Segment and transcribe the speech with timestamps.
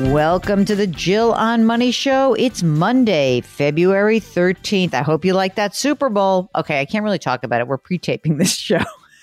[0.00, 2.32] Welcome to the Jill on Money Show.
[2.32, 4.94] It's Monday, February 13th.
[4.94, 6.48] I hope you like that Super Bowl.
[6.56, 7.68] Okay, I can't really talk about it.
[7.68, 8.80] We're pre taping this show.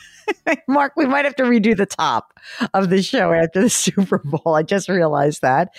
[0.67, 2.31] Mark, we might have to redo the top
[2.75, 4.53] of the show after the Super Bowl.
[4.53, 5.69] I just realized that.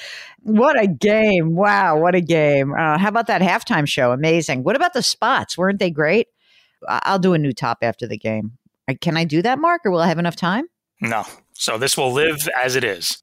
[0.41, 1.55] What a game.
[1.55, 2.75] Wow, what a game.
[2.75, 4.11] Uh, how about that halftime show?
[4.11, 4.65] Amazing.
[4.65, 5.57] What about the spots?
[5.57, 6.27] Weren't they great?
[6.89, 8.59] I'll do a new top after the game.
[9.01, 10.65] Can I do that, Mark, or will I have enough time?
[11.01, 11.23] No.
[11.53, 13.23] So this will live as it is.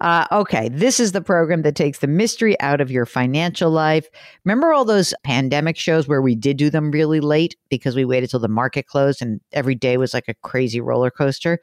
[0.00, 4.08] Uh, okay, this is the program that takes the mystery out of your financial life.
[4.44, 8.30] Remember all those pandemic shows where we did do them really late because we waited
[8.30, 11.58] till the market closed and every day was like a crazy roller coaster?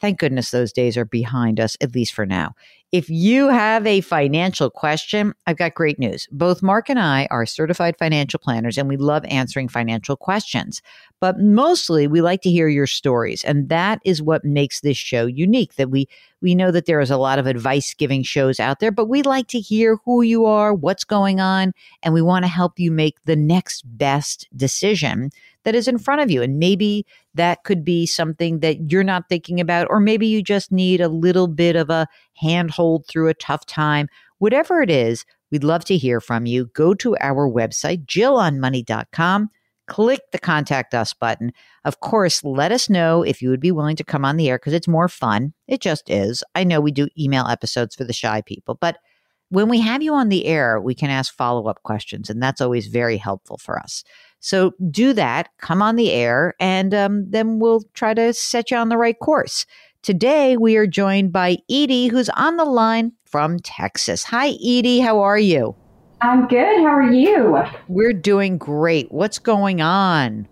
[0.00, 2.52] Thank goodness those days are behind us, at least for now.
[2.92, 6.28] If you have a financial question, I've got great news.
[6.30, 10.82] Both Mark and I are certified financial planners and we love answering financial questions.
[11.20, 13.42] But mostly we like to hear your stories.
[13.44, 15.74] And that is what makes this show unique.
[15.76, 16.08] That we
[16.42, 19.22] we know that there is a lot of advice giving shows out there, but we
[19.22, 21.72] like to hear who you are, what's going on,
[22.02, 25.30] and we want to help you make the next best decision
[25.64, 26.42] that is in front of you.
[26.42, 27.04] And maybe
[27.34, 31.08] that could be something that you're not thinking about, or maybe you just need a
[31.08, 34.08] little bit of a handhold through a tough time.
[34.38, 36.66] Whatever it is, we'd love to hear from you.
[36.66, 39.50] Go to our website, jillonmoney.com.
[39.86, 41.52] Click the contact us button.
[41.84, 44.58] Of course, let us know if you would be willing to come on the air
[44.58, 45.52] because it's more fun.
[45.68, 46.42] It just is.
[46.54, 48.98] I know we do email episodes for the shy people, but
[49.50, 52.60] when we have you on the air, we can ask follow up questions, and that's
[52.60, 54.02] always very helpful for us.
[54.40, 58.76] So do that, come on the air, and um, then we'll try to set you
[58.76, 59.66] on the right course.
[60.02, 64.24] Today, we are joined by Edie, who's on the line from Texas.
[64.24, 65.00] Hi, Edie.
[65.00, 65.74] How are you?
[66.26, 66.80] I'm good.
[66.80, 67.62] How are you?
[67.86, 69.12] We're doing great.
[69.12, 70.48] What's going on?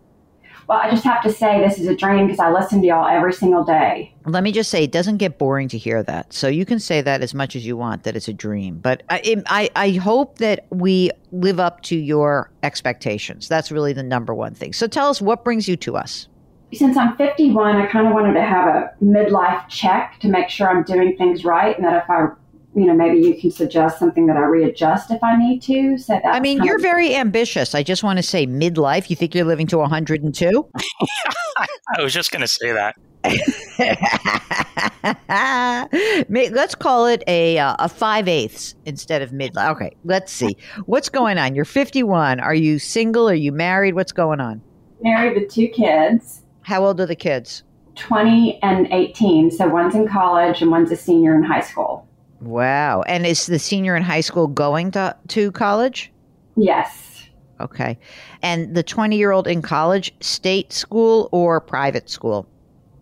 [0.69, 3.09] Well, I just have to say this is a dream because I listen to y'all
[3.09, 4.15] every single day.
[4.25, 6.33] Let me just say, it doesn't get boring to hear that.
[6.33, 8.79] So you can say that as much as you want that it's a dream.
[8.79, 13.49] But I, I, I hope that we live up to your expectations.
[13.49, 14.73] That's really the number one thing.
[14.73, 16.29] So tell us what brings you to us.
[16.73, 20.69] Since I'm 51, I kind of wanted to have a midlife check to make sure
[20.69, 22.29] I'm doing things right and that if I
[22.75, 25.97] you know, maybe you can suggest something that I readjust if I need to.
[25.97, 27.75] So that I mean, you're of- very ambitious.
[27.75, 29.11] I just want to say midlife.
[29.11, 30.69] You think you're living to 102?
[31.97, 32.97] I was just going to say that.
[36.29, 39.73] let's call it a uh, a five eighths instead of midlife.
[39.73, 41.55] Okay, let's see what's going on.
[41.55, 42.41] You're 51.
[42.41, 43.29] Are you single?
[43.29, 43.95] Are you married?
[43.95, 44.61] What's going on?
[45.01, 46.43] Married with two kids.
[46.63, 47.63] How old are the kids?
[47.97, 49.51] 20 and 18.
[49.51, 52.07] So one's in college and one's a senior in high school.
[52.45, 53.03] Wow.
[53.03, 56.13] And is the senior in high school going to, to college?
[56.57, 57.25] Yes.
[57.61, 57.99] Okay.
[58.43, 62.47] And the 20 year old in college, state school or private school?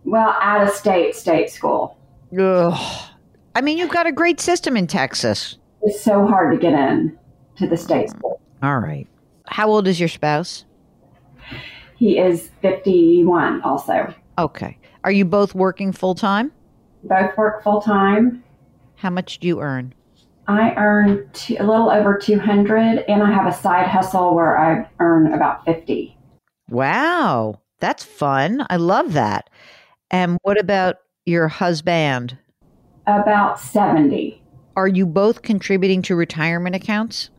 [0.05, 1.97] Well, out of state, state school.
[2.37, 3.09] Ugh.
[3.55, 5.57] I mean, you've got a great system in Texas.
[5.83, 7.17] It's so hard to get in
[7.57, 8.41] to the state school.
[8.61, 9.07] All right.
[9.47, 10.65] How old is your spouse?
[11.97, 14.13] He is 51 also.
[14.37, 14.77] Okay.
[15.03, 16.51] Are you both working full time?
[17.03, 18.42] Both work full time.
[19.03, 19.93] How much do you earn?
[20.47, 24.87] I earn two, a little over 200 and I have a side hustle where I
[25.01, 26.17] earn about 50.
[26.69, 27.59] Wow.
[27.81, 28.65] That's fun.
[28.69, 29.49] I love that.
[30.09, 32.37] And what about your husband?
[33.05, 34.41] About 70.
[34.77, 37.29] Are you both contributing to retirement accounts?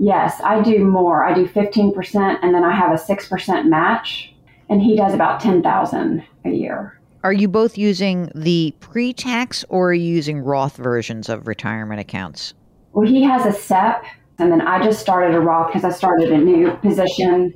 [0.00, 1.24] Yes, I do more.
[1.24, 4.34] I do 15% and then I have a 6% match
[4.68, 6.98] and he does about 10,000 a year.
[7.24, 12.52] Are you both using the pre-tax or are you using Roth versions of retirement accounts?
[12.92, 14.04] Well, he has a SEP
[14.38, 17.54] and then I just started a Roth because I started a new position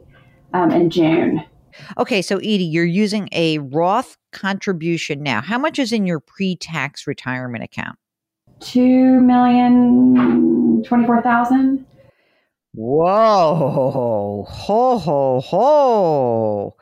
[0.54, 1.42] um, in June.
[1.98, 5.40] Okay, so Edie, you're using a Roth contribution now.
[5.40, 7.98] How much is in your pre-tax retirement account?
[8.60, 11.84] Two million twenty-four thousand.
[12.72, 16.76] Whoa, ho, ho, ho.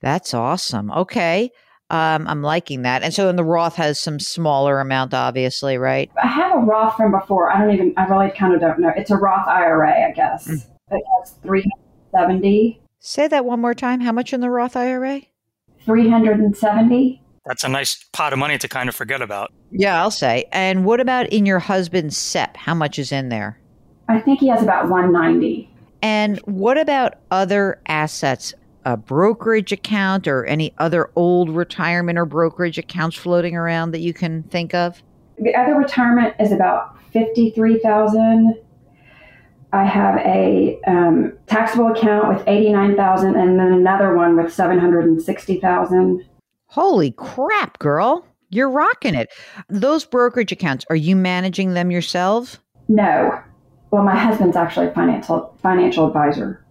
[0.00, 0.90] That's awesome.
[0.92, 1.50] Okay.
[1.92, 3.02] Um, I'm liking that.
[3.02, 6.10] And so, and the Roth has some smaller amount, obviously, right?
[6.20, 7.52] I have a Roth from before.
[7.52, 8.90] I don't even, I really kind of don't know.
[8.96, 10.48] It's a Roth IRA, I guess.
[10.48, 10.64] Mm.
[10.90, 12.80] It has 370.
[12.98, 14.00] Say that one more time.
[14.00, 15.20] How much in the Roth IRA?
[15.84, 17.22] 370.
[17.44, 19.52] That's a nice pot of money to kind of forget about.
[19.70, 20.44] Yeah, I'll say.
[20.52, 22.56] And what about in your husband's SEP?
[22.56, 23.58] How much is in there?
[24.08, 25.68] I think he has about 190.
[26.00, 28.54] And what about other assets?
[28.84, 34.12] A brokerage account or any other old retirement or brokerage accounts floating around that you
[34.12, 35.02] can think of?
[35.38, 38.54] The other retirement is about 53,000.
[39.72, 46.24] I have a um, taxable account with 89,000 and then another one with 760,000.
[46.66, 48.26] Holy crap, girl.
[48.50, 49.30] You're rocking it.
[49.68, 52.62] Those brokerage accounts, are you managing them yourself?
[52.88, 53.42] No.
[53.90, 56.61] Well, my husband's actually a financial financial advisor.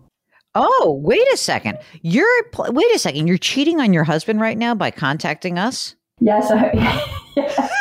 [0.54, 1.78] Oh, wait a second.
[2.02, 2.28] You're
[2.58, 3.28] wait a second.
[3.28, 5.96] You're cheating on your husband right now by contacting us?
[6.20, 6.52] Yes.
[6.52, 7.70] I,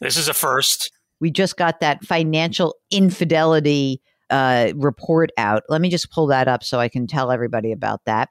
[0.00, 0.92] This is a first.
[1.20, 5.62] We just got that financial infidelity uh, report out.
[5.70, 8.28] Let me just pull that up so I can tell everybody about that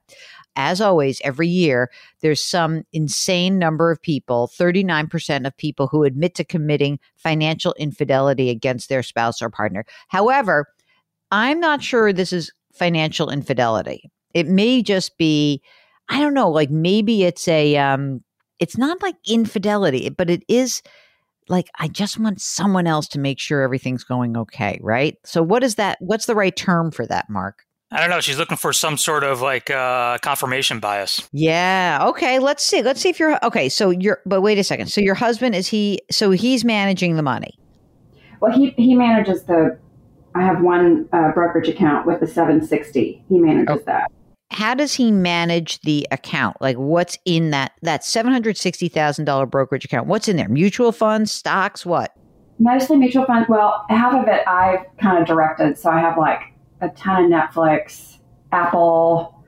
[0.55, 1.91] as always, every year,
[2.21, 8.49] there's some insane number of people, 39% of people who admit to committing financial infidelity
[8.49, 9.85] against their spouse or partner.
[10.07, 10.67] However,
[11.31, 14.11] I'm not sure this is financial infidelity.
[14.33, 15.61] It may just be,
[16.09, 18.23] I don't know, like maybe it's a, um,
[18.59, 20.81] it's not like infidelity, but it is
[21.47, 25.17] like I just want someone else to make sure everything's going okay, right?
[25.25, 25.97] So what is that?
[25.99, 27.65] What's the right term for that, Mark?
[27.91, 28.19] I don't know.
[28.19, 31.27] She's looking for some sort of like uh, confirmation bias.
[31.31, 31.99] Yeah.
[32.01, 32.39] Okay.
[32.39, 32.81] Let's see.
[32.81, 33.69] Let's see if you're okay.
[33.69, 34.87] So you're, but wait a second.
[34.87, 35.99] So your husband is he?
[36.11, 37.53] So he's managing the money.
[38.41, 39.77] Well, he he manages the.
[40.35, 43.23] I have one uh, brokerage account with the 760.
[43.27, 43.83] He manages oh.
[43.85, 44.11] that.
[44.51, 46.57] How does he manage the account?
[46.61, 50.07] Like, what's in that that seven hundred sixty thousand dollar brokerage account?
[50.07, 50.47] What's in there?
[50.47, 52.15] Mutual funds, stocks, what?
[52.59, 53.49] Mostly mutual funds.
[53.49, 55.77] Well, half of it I've kind of directed.
[55.79, 56.41] So I have like
[56.79, 58.19] a ton of Netflix,
[58.51, 59.43] Apple.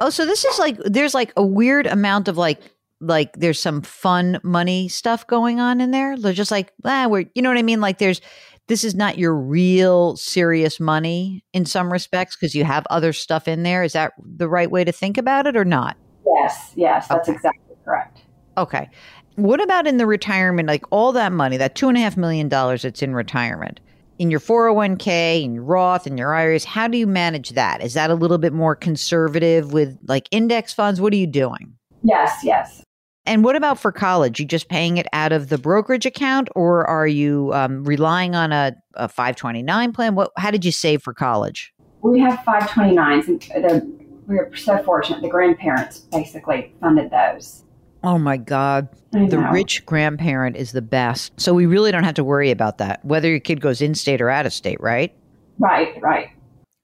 [0.00, 2.60] Oh, so this is like there's like a weird amount of like
[3.00, 6.18] like there's some fun money stuff going on in there.
[6.18, 7.80] They're just like ah, we're you know what I mean.
[7.80, 8.20] Like there's
[8.68, 13.46] this is not your real serious money in some respects because you have other stuff
[13.46, 13.82] in there.
[13.82, 15.96] Is that the right way to think about it or not?
[16.26, 17.36] Yes, yes, that's okay.
[17.36, 18.22] exactly correct.
[18.58, 18.88] Okay.
[19.36, 22.48] What about in the retirement, like all that money, that two and a half million
[22.48, 23.80] dollars that's in retirement?
[24.18, 27.82] in your 401k and your Roth and your IRAs, how do you manage that?
[27.82, 31.00] Is that a little bit more conservative with like index funds?
[31.00, 31.74] What are you doing?
[32.02, 32.82] Yes, yes.
[33.26, 34.38] And what about for college?
[34.38, 38.52] You just paying it out of the brokerage account, or are you um, relying on
[38.52, 40.14] a, a 529 plan?
[40.14, 40.30] What?
[40.36, 41.74] How did you save for college?
[42.02, 45.22] We have 529s, and the, we are so fortunate.
[45.22, 47.64] The grandparents basically funded those.
[48.04, 48.88] Oh my God.
[49.10, 51.32] The rich grandparent is the best.
[51.40, 54.20] So we really don't have to worry about that, whether your kid goes in state
[54.20, 55.12] or out of state, right?
[55.58, 56.28] Right, right.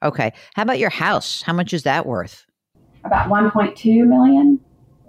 [0.03, 0.33] Okay.
[0.55, 1.43] How about your house?
[1.43, 2.45] How much is that worth?
[3.05, 4.59] About 1.2 million.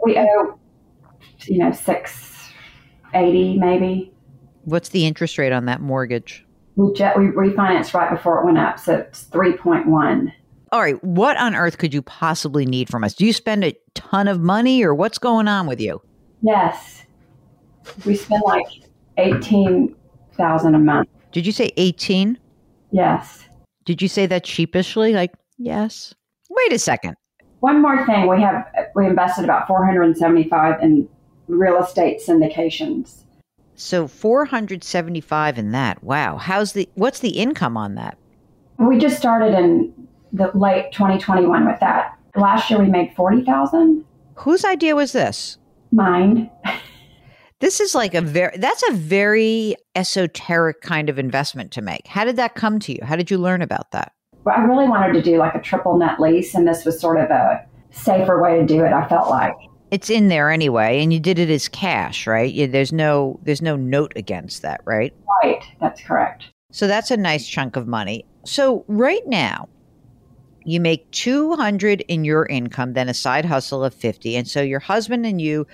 [0.03, 0.59] We owe,
[1.45, 4.13] you know, 680 maybe.
[4.65, 6.45] What's the interest rate on that mortgage?
[6.75, 10.31] We, jet, we refinanced right before it went up, so it's 3.1
[10.73, 13.13] all right, what on earth could you possibly need from us?
[13.13, 16.01] Do you spend a ton of money or what's going on with you?
[16.41, 17.03] Yes.
[18.07, 18.65] We spend like
[19.17, 21.09] 18,000 a month.
[21.31, 22.39] Did you say 18?
[22.89, 23.45] Yes.
[23.85, 25.13] Did you say that sheepishly?
[25.13, 26.15] Like, yes.
[26.49, 27.17] Wait a second.
[27.63, 31.07] One more thing, we have we invested about 475 in
[31.47, 33.23] real estate syndications.
[33.75, 36.03] So 475 in that.
[36.03, 36.35] Wow.
[36.35, 38.17] How's the what's the income on that?
[38.79, 39.93] We just started in
[40.33, 42.19] the late 2021 with that.
[42.35, 44.03] Last year we made 40,000.
[44.35, 45.57] Whose idea was this?
[45.93, 46.51] Mine.
[47.61, 52.07] this is like a very that's a very esoteric kind of investment to make.
[52.07, 52.99] How did that come to you?
[53.03, 54.11] How did you learn about that?
[54.45, 57.29] I really wanted to do like a triple net lease and this was sort of
[57.29, 58.91] a safer way to do it.
[58.91, 59.55] I felt like
[59.93, 62.51] it's in there anyway, and you did it as cash, right?
[62.51, 65.13] You, there's no there's no note against that, right?
[65.43, 66.45] Right, that's correct.
[66.71, 68.25] So that's a nice chunk of money.
[68.43, 69.69] So right now,
[70.65, 74.79] you make 200 in your income, then a side hustle of 50, and so your
[74.79, 75.67] husband and you,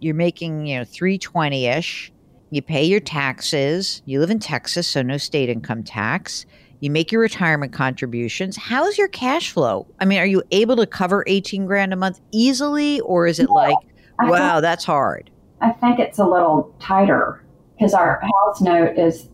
[0.00, 2.12] you're making you know 320 ish.
[2.50, 4.02] You pay your taxes.
[4.04, 6.46] You live in Texas, so no state income tax
[6.84, 8.58] you make your retirement contributions.
[8.58, 9.86] How's your cash flow?
[10.00, 13.48] I mean, are you able to cover 18 grand a month easily or is it
[13.48, 13.74] no, like,
[14.20, 15.30] wow, think, that's hard?
[15.62, 17.42] I think it's a little tighter
[17.74, 19.30] because our house note is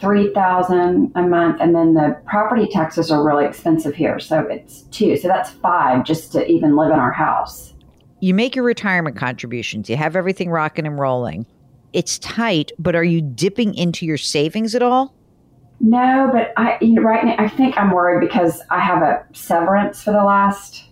[0.00, 5.16] 3000 a month and then the property taxes are really expensive here so it's two
[5.16, 7.72] so that's five just to even live in our house
[8.18, 11.46] you make your retirement contributions you have everything rocking and rolling
[11.92, 15.14] it's tight but are you dipping into your savings at all
[15.80, 19.24] no, but I you know, right now I think I'm worried because I have a
[19.32, 20.84] severance for the last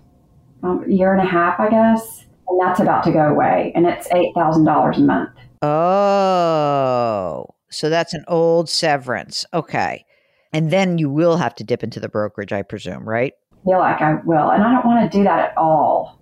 [0.63, 4.09] um, year and a half, I guess, and that's about to go away, and it's
[4.13, 5.31] eight thousand dollars a month.
[5.63, 9.45] Oh, so that's an old severance.
[9.55, 10.05] Okay,
[10.53, 13.33] and then you will have to dip into the brokerage, I presume, right?
[13.53, 16.21] I feel like I will, and I don't want to do that at all.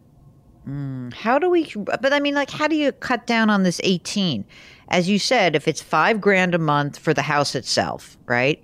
[0.68, 1.72] Mm, how do we?
[1.74, 4.44] But I mean, like, how do you cut down on this eighteen?
[4.92, 8.62] As you said, if it's five grand a month for the house itself, right?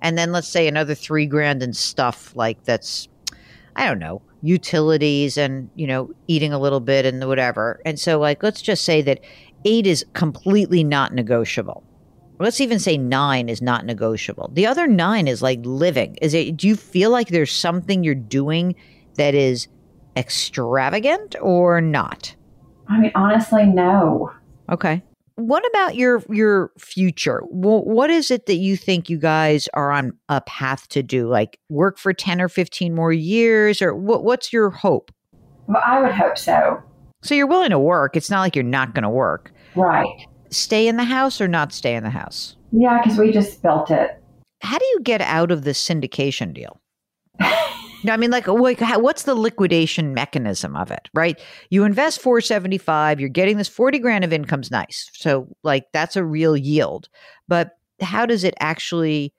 [0.00, 3.08] And then let's say another three grand in stuff like that's,
[3.74, 7.80] I don't know, utilities and, you know, eating a little bit and whatever.
[7.84, 9.20] And so, like, let's just say that
[9.64, 11.82] eight is completely not negotiable.
[12.38, 14.50] Let's even say nine is not negotiable.
[14.52, 16.16] The other nine is like living.
[16.22, 18.74] Is it, do you feel like there's something you're doing
[19.14, 19.68] that is
[20.16, 22.34] extravagant or not?
[22.88, 24.32] I mean, honestly, no.
[24.68, 25.02] Okay
[25.36, 27.42] what about your your future?
[27.50, 31.28] What is it that you think you guys are on a path to do?
[31.28, 35.10] Like work for 10 or 15 more years or what, what's your hope?
[35.66, 36.82] Well i would hope so.
[37.22, 39.52] So you're willing to work it's not like you're not going to work.
[39.74, 40.26] Right.
[40.50, 42.56] Stay in the house or not stay in the house?
[42.72, 44.22] Yeah because we just built it.
[44.60, 46.80] How do you get out of the syndication deal
[48.04, 51.40] No, I mean, like, like, what's the liquidation mechanism of it, right?
[51.70, 55.10] You invest 475, you're getting this 40 grand of income's nice.
[55.12, 57.08] So, like, that's a real yield.
[57.48, 59.32] But how does it actually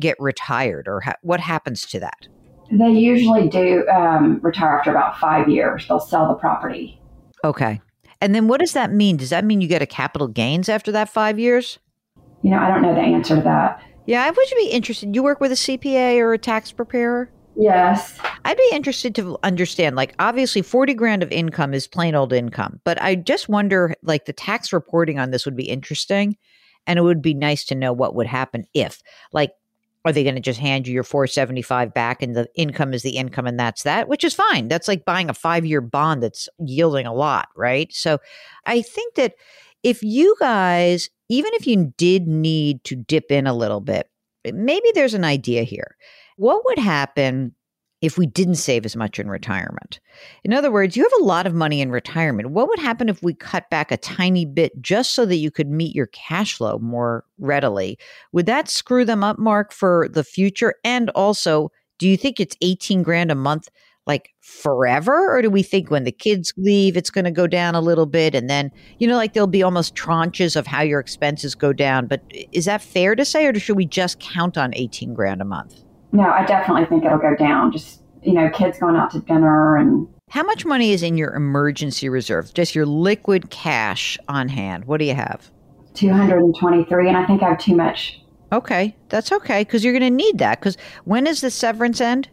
[0.00, 2.26] get retired or ha- what happens to that?
[2.70, 5.86] They usually do um, retire after about five years.
[5.86, 7.00] They'll sell the property.
[7.44, 7.80] Okay.
[8.20, 9.16] And then what does that mean?
[9.16, 11.78] Does that mean you get a capital gains after that five years?
[12.42, 13.82] You know, I don't know the answer to that.
[14.06, 15.14] Yeah, I would be interested.
[15.14, 17.30] You work with a CPA or a tax preparer?
[17.56, 18.18] Yes.
[18.44, 22.80] I'd be interested to understand like obviously 40 grand of income is plain old income,
[22.84, 26.36] but I just wonder like the tax reporting on this would be interesting
[26.86, 29.52] and it would be nice to know what would happen if like
[30.04, 33.16] are they going to just hand you your 475 back and the income is the
[33.16, 34.68] income and that's that, which is fine.
[34.68, 37.90] That's like buying a 5-year bond that's yielding a lot, right?
[37.90, 38.18] So
[38.66, 39.34] I think that
[39.82, 44.10] if you guys even if you did need to dip in a little bit,
[44.52, 45.96] maybe there's an idea here
[46.36, 47.54] what would happen
[48.00, 50.00] if we didn't save as much in retirement?
[50.42, 52.50] In other words, you have a lot of money in retirement.
[52.50, 55.68] What would happen if we cut back a tiny bit just so that you could
[55.68, 57.98] meet your cash flow more readily?
[58.32, 60.74] Would that screw them up, Mark, for the future?
[60.84, 63.68] And also, do you think it's 18 grand a month
[64.06, 65.34] like forever?
[65.34, 68.06] Or do we think when the kids leave, it's going to go down a little
[68.06, 68.34] bit?
[68.34, 72.06] And then, you know, like there'll be almost tranches of how your expenses go down.
[72.06, 72.22] But
[72.52, 75.84] is that fair to say, or should we just count on 18 grand a month?
[76.14, 77.72] No, I definitely think it'll go down.
[77.72, 80.08] Just, you know, kids going out to dinner and.
[80.30, 82.54] How much money is in your emergency reserve?
[82.54, 84.86] Just your liquid cash on hand.
[84.86, 85.50] What do you have?
[85.94, 88.20] 223, and I think I have too much.
[88.52, 90.60] Okay, that's okay because you're going to need that.
[90.60, 92.28] Because when does the severance end?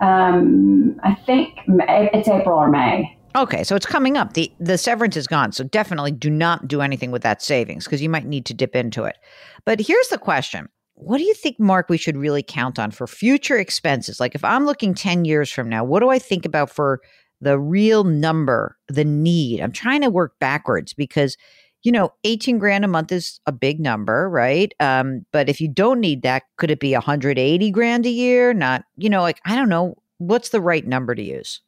[0.00, 3.16] Um, I think it's April or May.
[3.36, 4.34] Okay, so it's coming up.
[4.34, 8.00] the The severance is gone, so definitely do not do anything with that savings because
[8.00, 9.16] you might need to dip into it.
[9.64, 10.68] But here's the question:
[11.00, 14.18] what do you think, Mark, we should really count on for future expenses?
[14.18, 17.00] Like if I'm looking 10 years from now, what do I think about for
[17.40, 19.60] the real number, the need?
[19.60, 21.36] I'm trying to work backwards because,
[21.84, 24.74] you know, 18 grand a month is a big number, right?
[24.80, 28.52] Um, but if you don't need that, could it be 180 grand a year?
[28.52, 29.94] Not, you know, like, I don't know.
[30.18, 31.60] What's the right number to use?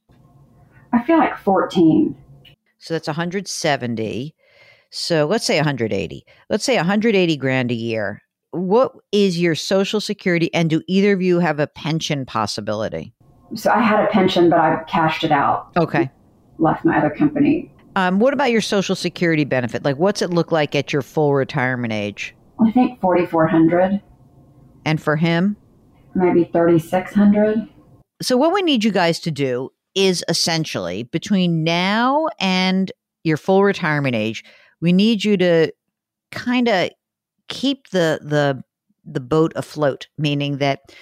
[0.92, 2.16] I feel like 14.
[2.78, 4.34] So that's 170.
[4.90, 6.26] So let's say 180.
[6.48, 11.22] Let's say 180 grand a year what is your social security and do either of
[11.22, 13.12] you have a pension possibility?
[13.54, 15.70] So I had a pension, but I cashed it out.
[15.76, 16.10] Okay.
[16.58, 17.72] Left my other company.
[17.96, 19.84] Um, what about your social security benefit?
[19.84, 22.34] Like, what's it look like at your full retirement age?
[22.64, 24.00] I think 4,400.
[24.84, 25.56] And for him?
[26.14, 27.68] Maybe 3,600.
[28.22, 32.92] So, what we need you guys to do is essentially between now and
[33.24, 34.44] your full retirement age,
[34.80, 35.72] we need you to
[36.30, 36.90] kind of
[37.50, 38.64] keep the the
[39.04, 40.94] the boat afloat, meaning that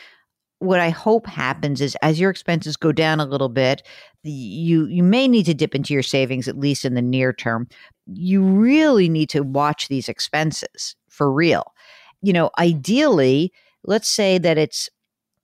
[0.59, 3.83] what I hope happens is as your expenses go down a little bit,
[4.25, 7.69] you you may need to dip into your savings at least in the near term.
[8.07, 11.73] You really need to watch these expenses for real.
[12.23, 13.53] You know, ideally,
[13.85, 14.91] let's say that it's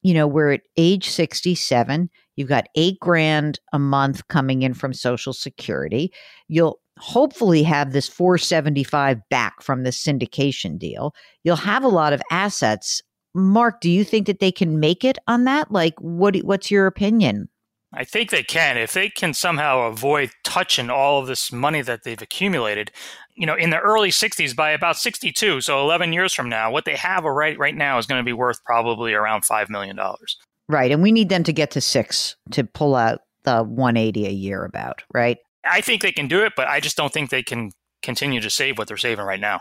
[0.03, 4.93] you know, we're at age 67, you've got 8 grand a month coming in from
[4.93, 6.13] social security.
[6.47, 11.15] You'll hopefully have this 475 back from the syndication deal.
[11.43, 13.03] You'll have a lot of assets
[13.35, 15.71] Mark, do you think that they can make it on that?
[15.73, 17.49] Like, what what's your opinion?
[17.93, 22.05] I think they can if they can somehow avoid touching all of this money that
[22.05, 22.91] they've accumulated.
[23.37, 26.85] You know, in the early 60s, by about 62, so 11 years from now, what
[26.85, 30.37] they have right right now is going to be worth probably around five million dollars.
[30.69, 34.31] Right, and we need them to get to six to pull out the 180 a
[34.31, 34.65] year.
[34.65, 35.39] About right.
[35.65, 38.51] I think they can do it, but I just don't think they can continue to
[38.51, 39.61] save what they're saving right now.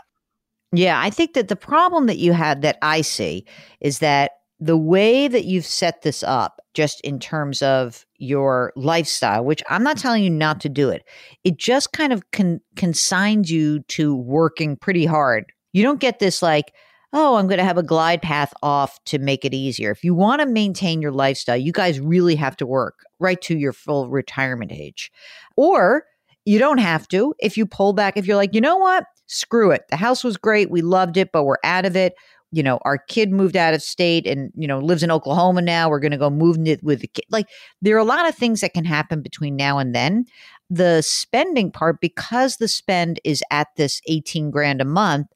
[0.72, 3.46] Yeah, I think that the problem that you had that I see
[3.80, 9.44] is that the way that you've set this up, just in terms of your lifestyle,
[9.44, 11.04] which I'm not telling you not to do it,
[11.44, 15.44] it just kind of con- consigns you to working pretty hard.
[15.72, 16.72] You don't get this like,
[17.14, 19.90] oh, I'm going to have a glide path off to make it easier.
[19.90, 23.56] If you want to maintain your lifestyle, you guys really have to work right to
[23.56, 25.10] your full retirement age.
[25.56, 26.04] Or
[26.44, 27.34] you don't have to.
[27.38, 29.06] If you pull back, if you're like, you know what?
[29.26, 29.82] screw it.
[29.90, 30.70] The house was great.
[30.70, 32.14] We loved it, but we're out of it.
[32.52, 35.88] You know, our kid moved out of state and, you know, lives in Oklahoma now.
[35.88, 37.24] We're going to go move it with the kid.
[37.30, 37.48] Like,
[37.82, 40.26] there are a lot of things that can happen between now and then.
[40.70, 45.26] The spending part, because the spend is at this 18 grand a month,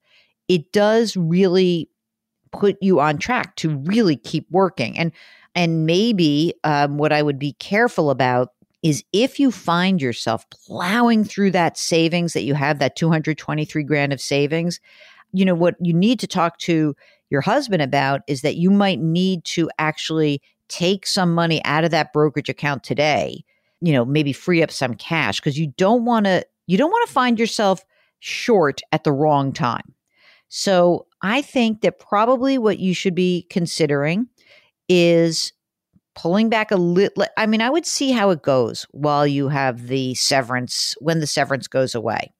[0.48, 1.88] it does really
[2.50, 4.98] put you on track to really keep working.
[4.98, 5.12] And,
[5.54, 8.52] and maybe um, what I would be careful about
[8.82, 14.12] is if you find yourself plowing through that savings that you have, that 223 grand
[14.12, 14.80] of savings,
[15.32, 16.94] you know, what you need to talk to
[17.30, 21.90] your husband about is that you might need to actually take some money out of
[21.90, 23.44] that brokerage account today,
[23.80, 27.06] you know, maybe free up some cash because you don't want to, you don't want
[27.06, 27.84] to find yourself
[28.20, 29.94] short at the wrong time.
[30.48, 34.28] So I think that probably what you should be considering
[34.88, 35.52] is
[36.14, 37.24] pulling back a little.
[37.36, 41.26] I mean, I would see how it goes while you have the severance, when the
[41.26, 42.32] severance goes away.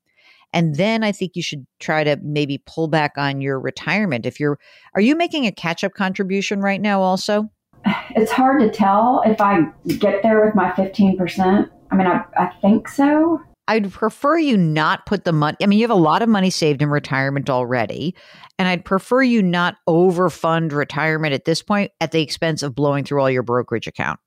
[0.53, 4.25] And then I think you should try to maybe pull back on your retirement.
[4.25, 4.59] If you're,
[4.95, 7.51] are you making a catch up contribution right now also?
[8.17, 9.67] It's hard to tell if I
[9.99, 11.71] get there with my 15%.
[11.91, 13.41] I mean, I, I think so.
[13.69, 15.59] I'd prefer you not put the money.
[15.63, 18.15] I mean, you have a lot of money saved in retirement already.
[18.59, 23.05] And I'd prefer you not overfund retirement at this point at the expense of blowing
[23.05, 24.19] through all your brokerage account.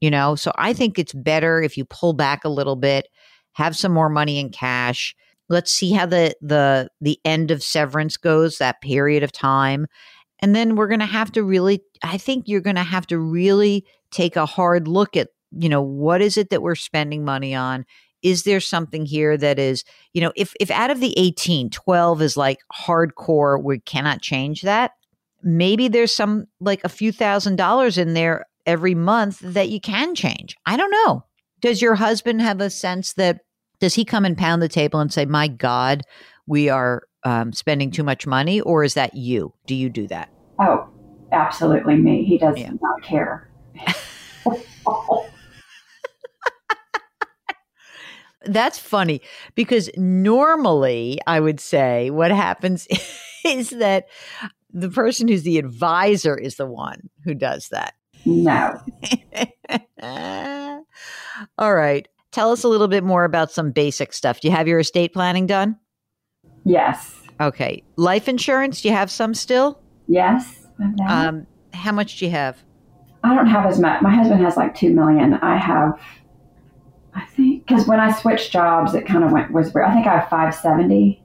[0.00, 3.08] You know, so I think it's better if you pull back a little bit,
[3.52, 5.16] have some more money in cash.
[5.48, 9.86] Let's see how the the the end of severance goes, that period of time.
[10.40, 13.18] And then we're going to have to really I think you're going to have to
[13.18, 17.54] really take a hard look at, you know, what is it that we're spending money
[17.54, 17.84] on?
[18.22, 22.22] Is there something here that is you know if if out of the 18 12
[22.22, 24.92] is like hardcore we cannot change that
[25.42, 30.14] maybe there's some like a few thousand dollars in there every month that you can
[30.14, 30.56] change.
[30.66, 31.24] I don't know.
[31.60, 33.40] Does your husband have a sense that
[33.80, 36.02] does he come and pound the table and say my god
[36.46, 39.52] we are um, spending too much money or is that you?
[39.66, 40.30] Do you do that?
[40.58, 40.88] Oh
[41.32, 42.24] absolutely me.
[42.24, 42.72] He does yeah.
[42.80, 43.50] not care
[48.44, 49.20] That's funny
[49.54, 52.88] because normally I would say what happens
[53.44, 54.06] is that
[54.72, 57.94] the person who's the advisor is the one who does that.
[58.24, 58.80] No.
[61.58, 62.06] All right.
[62.32, 64.40] Tell us a little bit more about some basic stuff.
[64.40, 65.76] Do you have your estate planning done?
[66.64, 67.14] Yes.
[67.40, 67.82] Okay.
[67.96, 69.80] Life insurance, do you have some still?
[70.06, 70.66] Yes.
[71.08, 72.62] Um, how much do you have?
[73.24, 74.00] I don't have as much.
[74.02, 75.34] My husband has like 2 million.
[75.34, 76.00] I have
[77.14, 79.86] I think because when I switched jobs, it kind of went was weird.
[79.86, 81.22] I think I have 570.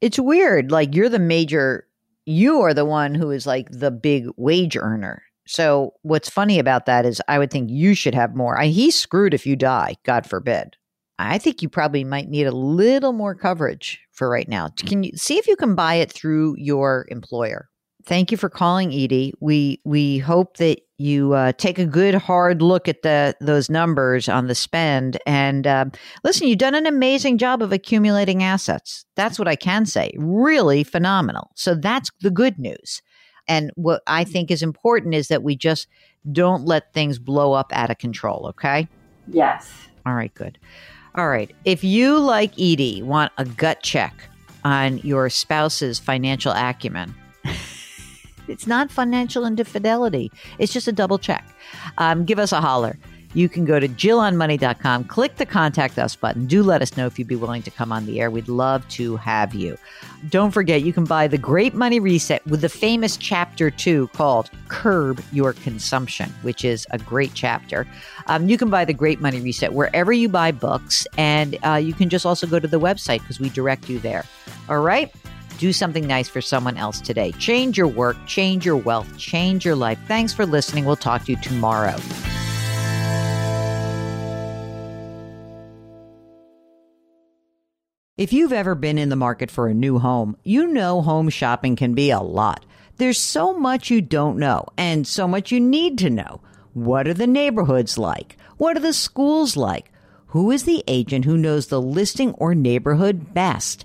[0.00, 0.72] It's weird.
[0.72, 1.86] Like you're the major,
[2.26, 5.22] you are the one who is like the big wage earner.
[5.46, 8.58] So what's funny about that is I would think you should have more.
[8.58, 10.76] I, he's screwed if you die, God forbid.
[11.20, 14.68] I think you probably might need a little more coverage for right now.
[14.76, 17.68] Can you see if you can buy it through your employer?
[18.04, 19.34] Thank you for calling, Edie.
[19.40, 24.28] We we hope that you uh, take a good hard look at the those numbers
[24.28, 25.84] on the spend and uh,
[26.24, 30.82] listen you've done an amazing job of accumulating assets that's what i can say really
[30.82, 33.00] phenomenal so that's the good news
[33.46, 35.86] and what i think is important is that we just
[36.32, 38.88] don't let things blow up out of control okay
[39.32, 39.70] Yes.
[40.06, 40.58] All right, good.
[41.14, 41.54] All right.
[41.64, 44.14] If you, like Edie, want a gut check
[44.64, 47.14] on your spouse's financial acumen,
[48.48, 50.30] it's not financial infidelity.
[50.58, 51.44] It's just a double check.
[51.98, 52.98] Um, give us a holler
[53.34, 56.46] you can go to jillonmoney.com, click the contact us button.
[56.46, 58.30] Do let us know if you'd be willing to come on the air.
[58.30, 59.76] We'd love to have you.
[60.30, 64.50] Don't forget, you can buy the Great Money Reset with the famous chapter two called
[64.68, 67.86] Curb Your Consumption, which is a great chapter.
[68.26, 71.92] Um, you can buy the Great Money Reset wherever you buy books, and uh, you
[71.92, 74.24] can just also go to the website because we direct you there.
[74.68, 75.14] All right?
[75.58, 77.32] Do something nice for someone else today.
[77.32, 79.98] Change your work, change your wealth, change your life.
[80.06, 80.84] Thanks for listening.
[80.84, 81.96] We'll talk to you tomorrow.
[88.16, 91.76] If you've ever been in the market for a new home, you know home shopping
[91.76, 92.64] can be a lot.
[92.96, 96.40] There's so much you don't know and so much you need to know.
[96.72, 98.36] What are the neighborhoods like?
[98.56, 99.92] What are the schools like?
[100.28, 103.84] Who is the agent who knows the listing or neighborhood best?